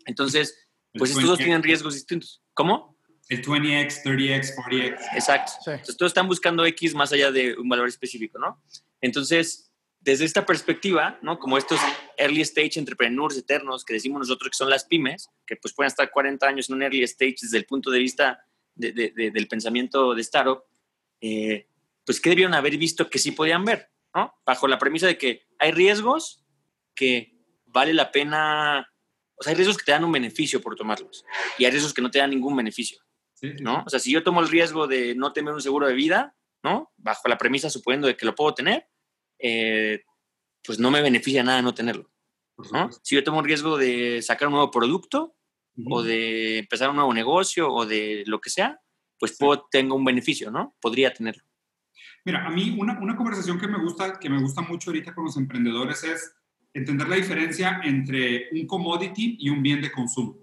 Entonces, 0.06 0.68
pues 0.94 1.12
estos 1.12 1.26
dos 1.26 1.38
tienen 1.38 1.62
riesgos 1.62 1.94
distintos. 1.94 2.42
¿Cómo? 2.54 2.98
El 3.28 3.44
20x, 3.44 4.04
30x, 4.04 4.56
40x. 4.56 5.00
Exacto. 5.14 5.52
Entonces, 5.68 5.98
todos 5.98 6.10
están 6.10 6.28
buscando 6.28 6.66
X 6.66 6.96
más 6.96 7.12
allá 7.12 7.32
de 7.32 7.56
un 7.58 7.70
valor 7.70 7.88
específico, 7.88 8.40
¿no? 8.40 8.62
Entonces, 9.02 9.69
desde 10.10 10.26
esta 10.26 10.46
perspectiva, 10.46 11.20
¿no? 11.22 11.38
Como 11.38 11.58
estos 11.58 11.80
early 12.18 12.42
stage 12.42 12.80
entrepreneurs 12.80 13.38
eternos 13.38 13.86
que 13.86 13.94
decimos 13.94 14.20
nosotros 14.20 14.50
que 14.50 14.58
son 14.58 14.70
las 14.70 14.86
pymes, 14.86 15.30
que 15.46 15.56
pues 15.56 15.74
pueden 15.74 15.90
estar 15.90 16.10
40 16.10 16.48
años 16.48 16.70
en 16.70 16.78
un 16.78 16.84
early 16.84 17.04
stage 17.04 17.36
desde 17.42 17.58
el 17.58 17.66
punto 17.66 17.92
de 17.92 18.00
vista 18.00 18.44
del 18.76 19.48
pensamiento 19.48 20.16
de 20.16 20.22
startup, 20.22 20.64
eh, 21.22 21.68
pues 22.06 22.20
¿qué 22.20 22.30
debieron 22.30 22.54
haber 22.54 22.78
visto 22.78 23.10
que 23.10 23.20
sí 23.20 23.32
podían 23.32 23.66
ver? 23.66 23.92
¿no? 24.16 24.34
Bajo 24.46 24.68
la 24.68 24.80
premisa 24.80 25.06
de 25.06 25.18
que 25.18 25.48
hay 25.60 25.72
riesgos 25.72 26.44
que 26.96 27.38
vale 27.66 27.94
la 27.94 28.12
pena, 28.12 28.92
o 29.36 29.44
sea, 29.44 29.52
hay 29.52 29.58
riesgos 29.58 29.78
que 29.78 29.86
te 29.86 29.92
dan 29.92 30.06
un 30.06 30.12
beneficio 30.12 30.60
por 30.60 30.76
tomarlos 30.76 31.24
y 31.58 31.66
hay 31.66 31.72
riesgos 31.72 31.94
que 31.94 32.02
no 32.02 32.10
te 32.10 32.20
dan 32.20 32.32
ningún 32.32 32.56
beneficio, 32.56 33.00
¿no? 33.62 33.84
O 33.86 33.90
sea, 33.90 34.00
si 34.00 34.12
yo 34.12 34.24
tomo 34.24 34.42
el 34.42 34.50
riesgo 34.50 34.88
de 34.88 35.14
no 35.14 35.34
tener 35.34 35.54
un 35.54 35.62
seguro 35.62 35.86
de 35.86 35.94
vida, 35.94 36.36
¿no? 36.64 36.92
Bajo 36.98 37.28
la 37.28 37.38
premisa 37.38 37.70
suponiendo 37.70 38.08
de 38.08 38.18
que 38.18 38.26
lo 38.26 38.34
puedo 38.34 38.56
tener, 38.56 38.89
eh, 39.40 40.04
pues 40.64 40.80
no 40.80 40.92
me 40.92 41.02
beneficia 41.02 41.44
nada 41.44 41.62
no 41.62 41.74
tenerlo. 41.74 42.12
Si 43.02 43.16
yo 43.16 43.24
tomo 43.24 43.40
un 43.40 43.46
riesgo 43.46 43.78
de 43.78 44.22
sacar 44.22 44.48
un 44.50 44.54
nuevo 44.56 44.70
producto 44.70 45.36
o 45.86 46.04
de 46.04 46.60
empezar 46.60 46.90
un 46.90 46.98
nuevo 46.98 47.14
negocio 47.14 47.72
o 47.72 47.86
de 47.86 48.24
lo 48.28 48.42
que 48.42 48.50
sea, 48.50 48.82
pues 49.18 49.38
puedo, 49.38 49.68
tengo 49.72 49.96
un 49.96 50.04
beneficio, 50.04 50.52
¿no? 50.52 50.76
Podría 50.82 51.14
tenerlo. 51.14 51.44
Mira, 52.26 52.46
a 52.46 52.50
mí 52.50 52.76
una, 52.78 53.00
una, 53.00 53.16
conversación 53.16 53.58
que 53.58 53.68
me, 53.68 53.80
gusta, 53.80 54.20
que 54.20 54.30
me 54.30 54.42
gusta 54.42 54.62
mucho 54.62 54.90
ahorita 54.90 55.16
con 55.16 55.26
los 55.26 55.38
emprendedores 55.38 56.04
es 56.04 56.36
entender 56.74 57.08
la 57.08 57.16
diferencia 57.16 57.80
entre 57.84 58.50
un 58.52 58.68
commodity 58.68 59.38
y 59.40 59.50
un 59.50 59.64
bien 59.64 59.82
de 59.82 59.92
consumo. 59.92 60.38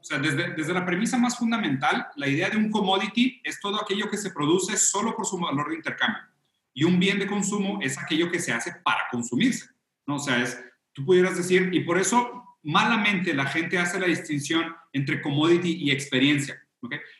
O 0.00 0.04
sea, 0.04 0.18
desde, 0.18 0.54
desde 0.54 0.72
la 0.72 0.86
premisa 0.86 1.18
más 1.18 1.36
fundamental, 1.36 2.06
la 2.16 2.28
idea 2.28 2.50
de 2.50 2.56
un 2.56 2.70
commodity 2.70 3.40
es 3.42 3.60
todo 3.60 3.80
aquello 3.80 4.08
que 4.08 4.16
se 4.16 4.30
produce 4.30 4.76
solo 4.76 5.14
por 5.14 5.26
su 5.26 5.38
valor 5.38 5.70
de 5.70 5.76
intercambio 5.76 6.31
y 6.74 6.84
un 6.84 6.98
bien 6.98 7.18
de 7.18 7.26
consumo 7.26 7.78
es 7.82 7.98
aquello 7.98 8.30
que 8.30 8.40
se 8.40 8.52
hace 8.52 8.72
para 8.84 9.04
consumirse, 9.10 9.66
¿no? 10.06 10.16
O 10.16 10.18
sea, 10.18 10.42
es, 10.42 10.58
tú 10.92 11.04
pudieras 11.04 11.36
decir, 11.36 11.70
y 11.72 11.80
por 11.80 11.98
eso 11.98 12.42
malamente 12.62 13.34
la 13.34 13.46
gente 13.46 13.78
hace 13.78 13.98
la 13.98 14.06
distinción 14.06 14.74
entre 14.92 15.20
commodity 15.20 15.72
y 15.72 15.90
experiencia. 15.90 16.58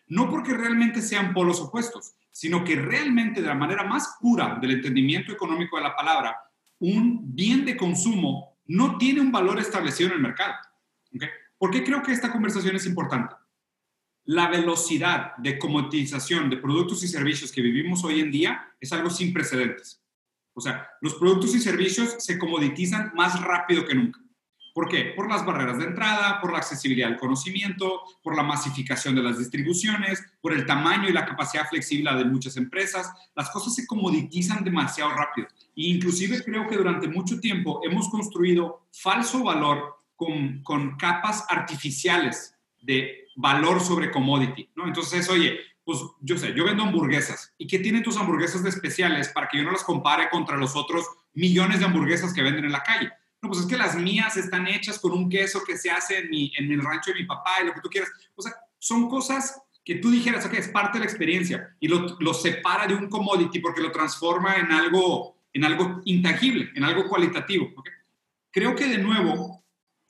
No 0.09 0.29
porque 0.29 0.55
realmente 0.55 1.01
sean 1.01 1.33
polos 1.33 1.61
opuestos, 1.61 2.15
sino 2.31 2.65
que 2.65 2.77
realmente 2.77 3.41
de 3.41 3.49
la 3.49 3.55
manera 3.55 3.85
más 3.85 4.17
pura 4.21 4.59
del 4.61 4.73
entendimiento 4.73 5.33
económico 5.33 5.77
de 5.77 5.85
la 5.85 5.95
palabra, 5.95 6.37
un 6.79 7.35
bien 7.35 7.65
de 7.65 7.77
consumo 7.77 8.59
no 8.67 8.99
tiene 8.99 9.21
un 9.21 9.31
valor 9.31 9.59
establecido 9.61 10.11
en 10.11 10.17
el 10.17 10.23
mercado. 10.23 10.55
¿Por 11.59 11.71
qué 11.71 11.85
creo 11.85 12.03
que 12.03 12.13
esta 12.13 12.33
conversación 12.33 12.75
es 12.75 12.87
importante? 12.87 13.35
La 14.25 14.49
velocidad 14.49 15.37
de 15.39 15.59
comodización 15.59 16.49
de 16.49 16.57
productos 16.57 17.03
y 17.03 17.09
servicios 17.09 17.51
que 17.51 17.61
vivimos 17.61 18.05
hoy 18.05 18.21
en 18.21 18.31
día 18.31 18.73
es 18.81 18.93
algo 18.93 19.11
sin 19.11 19.33
precedentes. 19.33 20.01
O 20.55 20.61
sea, 20.61 20.89
los 21.01 21.15
productos 21.15 21.55
y 21.55 21.61
servicios 21.61 22.17
se 22.19 22.39
comoditizan 22.39 23.13
más 23.15 23.41
rápido 23.41 23.85
que 23.85 23.95
nunca. 23.95 24.21
¿Por 24.75 24.89
qué? 24.89 25.13
Por 25.17 25.29
las 25.29 25.45
barreras 25.45 25.79
de 25.79 25.85
entrada, 25.85 26.41
por 26.41 26.53
la 26.53 26.59
accesibilidad 26.59 27.11
al 27.11 27.19
conocimiento, 27.19 28.03
por 28.23 28.35
la 28.35 28.43
masificación 28.43 29.15
de 29.15 29.23
las 29.23 29.39
distribuciones, 29.39 30.25
por 30.41 30.53
el 30.53 30.65
tamaño 30.65 31.09
y 31.09 31.13
la 31.13 31.27
capacidad 31.27 31.69
flexible 31.69 32.15
de 32.15 32.25
muchas 32.25 32.57
empresas. 32.57 33.13
Las 33.35 33.51
cosas 33.51 33.75
se 33.75 33.87
comoditizan 33.87 34.65
demasiado 34.65 35.11
rápido. 35.11 35.49
E 35.77 35.89
inclusive 35.89 36.43
creo 36.43 36.67
que 36.69 36.77
durante 36.77 37.09
mucho 37.09 37.39
tiempo 37.39 37.81
hemos 37.85 38.09
construido 38.09 38.87
falso 38.93 39.43
valor 39.43 39.97
con, 40.17 40.63
con 40.63 40.97
capas 40.97 41.45
artificiales 41.49 42.57
de 42.81 43.22
valor 43.37 43.81
sobre 43.81 44.11
commodity. 44.11 44.71
¿no? 44.75 44.87
Entonces, 44.87 45.29
oye, 45.29 45.59
pues 45.85 45.99
yo 46.21 46.39
sé, 46.39 46.55
yo 46.55 46.65
vendo 46.65 46.83
hamburguesas. 46.83 47.55
¿Y 47.59 47.67
qué 47.67 47.79
tienen 47.79 48.03
tus 48.03 48.17
hamburguesas 48.17 48.63
de 48.63 48.69
especiales 48.69 49.29
para 49.29 49.49
que 49.49 49.59
yo 49.59 49.65
no 49.65 49.73
las 49.73 49.85
compare 49.85 50.29
contra 50.31 50.57
los 50.57 50.77
otros 50.77 51.07
millones 51.35 51.81
de 51.81 51.87
hamburguesas 51.87 52.33
que 52.33 52.43
venden 52.43 52.65
en 52.65 52.73
la 52.73 52.83
calle? 52.83 53.11
No, 53.41 53.49
pues 53.49 53.61
es 53.63 53.67
que 53.67 53.77
las 53.77 53.97
mías 53.97 54.37
están 54.37 54.69
hechas 54.69 55.01
con 55.01 55.13
un 55.13 55.29
queso 55.29 55.65
que 55.65 55.77
se 55.77 55.91
hace 55.91 56.19
en, 56.19 56.31
mi, 56.31 56.53
en 56.57 56.71
el 56.71 56.81
rancho 56.81 57.13
de 57.13 57.21
mi 57.21 57.27
papá 57.27 57.57
y 57.61 57.67
lo 57.67 57.75
que 57.75 57.81
tú 57.81 57.89
quieras. 57.89 58.11
O 58.37 58.43
sea, 58.43 58.53
son 58.79 59.09
cosas 59.09 59.61
que 59.85 59.97
tú 59.97 60.13
dijeras, 60.13 60.47
ok, 60.47 60.55
es 60.55 60.69
parte 60.69 60.99
de 60.99 61.05
la 61.05 61.11
experiencia 61.11 61.77
y 61.81 61.89
lo, 61.89 62.17
lo 62.21 62.35
separa 62.35 62.87
de 62.87 62.95
un 62.95 63.09
commodity 63.09 63.59
porque 63.59 63.81
lo 63.81 63.91
transforma 63.91 64.57
en 64.57 64.71
algo, 64.71 65.39
en 65.53 65.65
algo 65.65 66.01
intangible, 66.05 66.71
en 66.77 66.85
algo 66.85 67.09
cualitativo. 67.09 67.73
¿okay? 67.77 67.93
Creo 68.53 68.77
que 68.77 68.87
de 68.87 68.99
nuevo, 68.99 69.62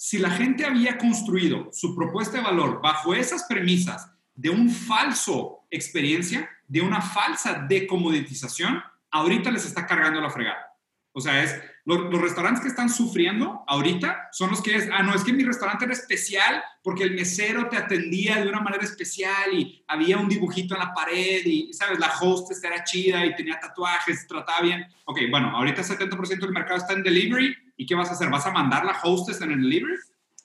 si 0.04 0.18
la 0.18 0.30
gente 0.30 0.64
había 0.64 0.98
construido 0.98 1.68
su 1.70 1.94
propuesta 1.94 2.38
de 2.38 2.42
valor 2.42 2.80
bajo 2.82 3.14
esas 3.14 3.44
premisas 3.44 4.10
de 4.34 4.50
un 4.50 4.68
falso 4.68 5.60
experiencia, 5.70 6.50
de 6.66 6.80
una 6.80 7.00
falsa 7.00 7.64
decomoditización, 7.68 8.82
ahorita 9.12 9.52
les 9.52 9.64
está 9.64 9.86
cargando 9.86 10.20
la 10.20 10.28
fregada. 10.28 10.72
O 11.12 11.20
sea, 11.20 11.44
es 11.44 11.54
los, 11.84 12.10
restaurantes 12.20 12.62
que 12.62 12.68
están 12.68 12.88
sufriendo 12.88 13.62
ahorita 13.68 14.28
son 14.32 14.50
los 14.50 14.60
que 14.60 14.74
es, 14.74 14.88
ah, 14.92 15.04
no, 15.04 15.14
es 15.14 15.22
que 15.22 15.32
mi 15.32 15.44
restaurante 15.44 15.84
era 15.84 15.94
especial 15.94 16.60
porque 16.82 17.04
el 17.04 17.14
mesero 17.14 17.68
te 17.68 17.76
atendía 17.76 18.42
de 18.42 18.48
una 18.48 18.60
manera 18.60 18.82
especial 18.82 19.52
y 19.52 19.84
había 19.86 20.16
un 20.16 20.28
dibujito 20.28 20.74
en 20.74 20.80
la 20.80 20.92
pared 20.92 21.42
y, 21.44 21.72
¿sabes? 21.72 22.00
La 22.00 22.12
hostess 22.20 22.64
era 22.64 22.82
chida 22.82 23.24
y 23.24 23.36
tenía 23.36 23.60
tatuajes, 23.60 24.26
trataba 24.26 24.62
bien. 24.62 24.84
Ok, 25.04 25.20
bueno, 25.30 25.56
ahorita 25.56 25.82
el 25.82 25.86
70% 25.86 26.40
del 26.40 26.50
mercado 26.50 26.78
está 26.78 26.92
en 26.92 27.04
delivery 27.04 27.56
y 27.82 27.86
¿qué 27.86 27.96
vas 27.96 28.10
a 28.10 28.12
hacer? 28.12 28.30
¿Vas 28.30 28.46
a 28.46 28.52
mandar 28.52 28.84
la 28.84 28.96
hostess 29.02 29.40
en 29.40 29.50
el 29.50 29.60
delivery? 29.60 29.96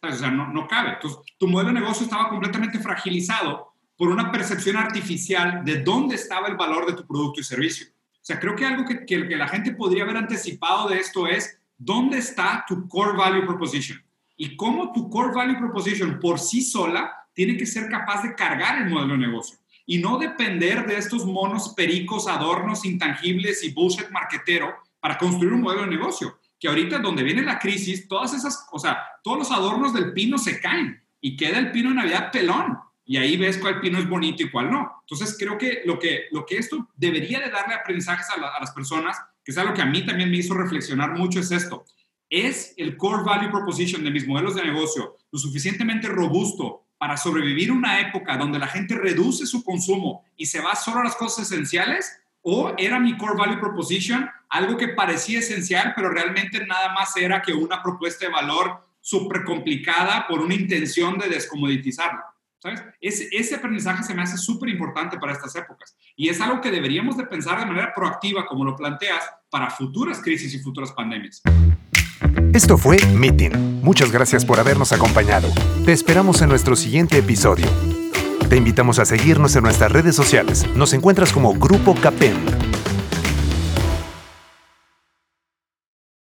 O 0.02 0.12
sea, 0.12 0.32
no, 0.32 0.48
no 0.52 0.68
cabe. 0.68 0.94
Entonces, 0.94 1.20
tu 1.38 1.48
modelo 1.48 1.72
de 1.72 1.82
negocio 1.82 2.04
estaba 2.04 2.30
completamente 2.30 2.80
fragilizado 2.80 3.74
por 3.96 4.10
una 4.10 4.32
percepción 4.32 4.76
artificial 4.76 5.64
de 5.64 5.84
dónde 5.84 6.16
estaba 6.16 6.48
el 6.48 6.56
valor 6.56 6.88
de 6.88 6.94
tu 6.94 7.06
producto 7.06 7.42
y 7.42 7.44
servicio. 7.44 7.88
O 7.90 8.26
sea, 8.28 8.40
creo 8.40 8.56
que 8.56 8.66
algo 8.66 8.86
que, 8.86 9.06
que, 9.06 9.36
la 9.36 9.48
gente 9.48 9.72
podría 9.72 10.04
haber 10.04 10.18
anticipado 10.18 10.90
de 10.90 10.98
esto 10.98 11.28
es 11.28 11.60
dónde 11.78 12.18
está 12.18 12.66
tu 12.68 12.88
core 12.88 13.16
value 13.16 13.46
proposition 13.46 14.04
y 14.36 14.56
cómo 14.56 14.92
tu 14.92 15.08
core 15.08 15.34
value 15.34 15.60
proposition 15.60 16.20
por 16.20 16.40
sí 16.40 16.62
sola 16.62 17.12
tiene 17.34 17.56
que 17.56 17.68
ser 17.68 17.88
capaz 17.88 18.24
de 18.24 18.34
cargar 18.34 18.82
el 18.82 18.90
modelo 18.90 19.14
de 19.14 19.20
negocio 19.20 19.60
y 19.86 20.00
no 20.00 20.18
depender 20.18 20.88
de 20.88 20.98
estos 20.98 21.24
monos 21.24 21.70
pericos, 21.76 22.28
adornos 22.28 22.84
intangibles 22.84 23.64
y 23.64 23.72
bullshit 23.72 24.10
marketero 24.10 24.74
para 25.00 25.20
construir 25.20 25.54
un 25.54 25.62
modelo 25.62 25.84
de 25.84 25.90
negocio. 25.96 26.40
Que 26.60 26.68
ahorita 26.68 27.00
donde 27.00 27.24
viene 27.24 27.44
la 27.44 27.60
crisis, 27.60 28.08
todas 28.08 28.34
esas, 28.34 28.68
o 28.72 28.80
sea, 28.80 28.98
todos 29.24 29.38
los 29.40 29.52
adornos 29.52 29.94
del 29.94 30.14
pino 30.14 30.38
se 30.38 30.60
caen 30.60 31.04
y 31.22 31.38
queda 31.38 31.60
el 31.60 31.72
pino 31.72 31.90
de 31.90 31.96
Navidad 31.96 32.32
pelón 32.32 32.78
y 33.08 33.16
ahí 33.16 33.38
ves 33.38 33.58
cuál 33.58 33.80
pino 33.80 33.98
es 33.98 34.08
bonito 34.08 34.44
y 34.44 34.52
cuál 34.52 34.70
no. 34.70 35.02
Entonces, 35.02 35.38
creo 35.40 35.58
que 35.58 35.82
lo 35.86 35.98
que, 35.98 36.26
lo 36.32 36.46
que 36.46 36.58
esto 36.58 36.90
debería 36.96 37.40
de 37.40 37.50
darle 37.50 37.74
aprendizajes 37.74 38.28
a, 38.30 38.60
las 38.60 38.72
personas, 38.72 39.18
que 39.46 39.52
es 39.52 39.58
algo 39.58 39.74
que 39.74 39.82
a 39.82 39.86
mí 39.86 40.06
también 40.06 40.30
me 40.30 40.38
hizo 40.38 40.54
reflexionar 40.54 41.18
mucho, 41.18 41.40
es 41.40 41.52
esto. 41.52 41.86
¿Es 42.30 42.74
el 42.76 42.98
core 42.98 43.24
value 43.24 43.50
proposition 43.50 44.04
de 44.04 44.12
mis 44.12 44.28
modelos 44.28 44.56
de 44.56 44.64
negocio 44.64 45.16
lo 45.32 45.40
suficientemente 45.40 46.10
robusto 46.10 46.88
para 46.98 47.16
sobrevivir 47.16 47.72
una 47.72 48.02
época 48.02 48.36
donde 48.36 48.60
la 48.60 48.68
gente 48.68 48.96
reduce 48.96 49.46
su 49.46 49.64
consumo 49.64 50.26
y 50.36 50.48
se 50.48 50.60
va 50.60 50.76
solo 50.76 51.00
a 51.00 51.06
las 51.06 51.16
cosas 51.16 51.50
esenciales? 51.50 52.20
¿O 52.50 52.74
era 52.78 52.98
mi 52.98 53.18
core 53.18 53.36
value 53.36 53.60
proposition 53.60 54.30
algo 54.48 54.78
que 54.78 54.88
parecía 54.88 55.40
esencial, 55.40 55.92
pero 55.94 56.10
realmente 56.10 56.66
nada 56.66 56.94
más 56.94 57.18
era 57.18 57.42
que 57.42 57.52
una 57.52 57.84
propuesta 57.84 58.26
de 58.26 58.32
valor 58.32 58.88
súper 59.02 59.44
complicada 59.44 60.26
por 60.30 60.40
una 60.40 60.54
intención 60.54 61.18
de 61.18 61.28
descomoditizarlo? 61.28 62.22
¿Sabes? 62.64 62.82
Ese, 63.02 63.54
aprendizaje 63.54 64.02
se 64.04 64.14
me 64.14 64.22
hace 64.22 64.38
súper 64.38 64.70
importante 64.70 65.20
para 65.20 65.34
estas 65.34 65.58
épocas 65.58 65.98
y 66.16 66.30
es 66.30 66.40
algo 66.40 66.62
que 66.62 66.72
deberíamos 66.72 67.18
de 67.18 67.26
pensar 67.26 67.60
de 67.60 67.66
manera 67.66 67.94
proactiva, 67.94 68.46
como 68.46 68.64
lo 68.64 68.78
planteas, 68.78 69.30
para 69.50 69.70
futuras 69.70 70.22
crisis 70.22 70.54
y 70.54 70.60
futuras 70.60 70.94
pandemias. 70.94 71.42
Esto 72.54 72.78
fue 72.78 72.98
Meeting. 73.14 73.82
Muchas 73.82 74.10
gracias 74.10 74.46
por 74.46 74.58
habernos 74.58 74.94
acompañado. 74.94 75.50
Te 75.84 75.92
esperamos 75.92 76.42
en 76.42 76.48
nuestro 76.48 76.78
siguiente 76.78 77.18
episodio. 77.18 77.68
Te 78.50 78.56
invitamos 78.56 78.98
a 79.00 79.06
seguirnos 79.06 79.58
en 79.58 79.64
nuestras 79.64 79.92
redes 79.92 80.16
sociales. 80.16 80.66
Nos 80.74 80.94
encuentras 80.94 81.34
como 81.34 81.54
Grupo 81.54 81.94
CAPEN. 81.96 82.77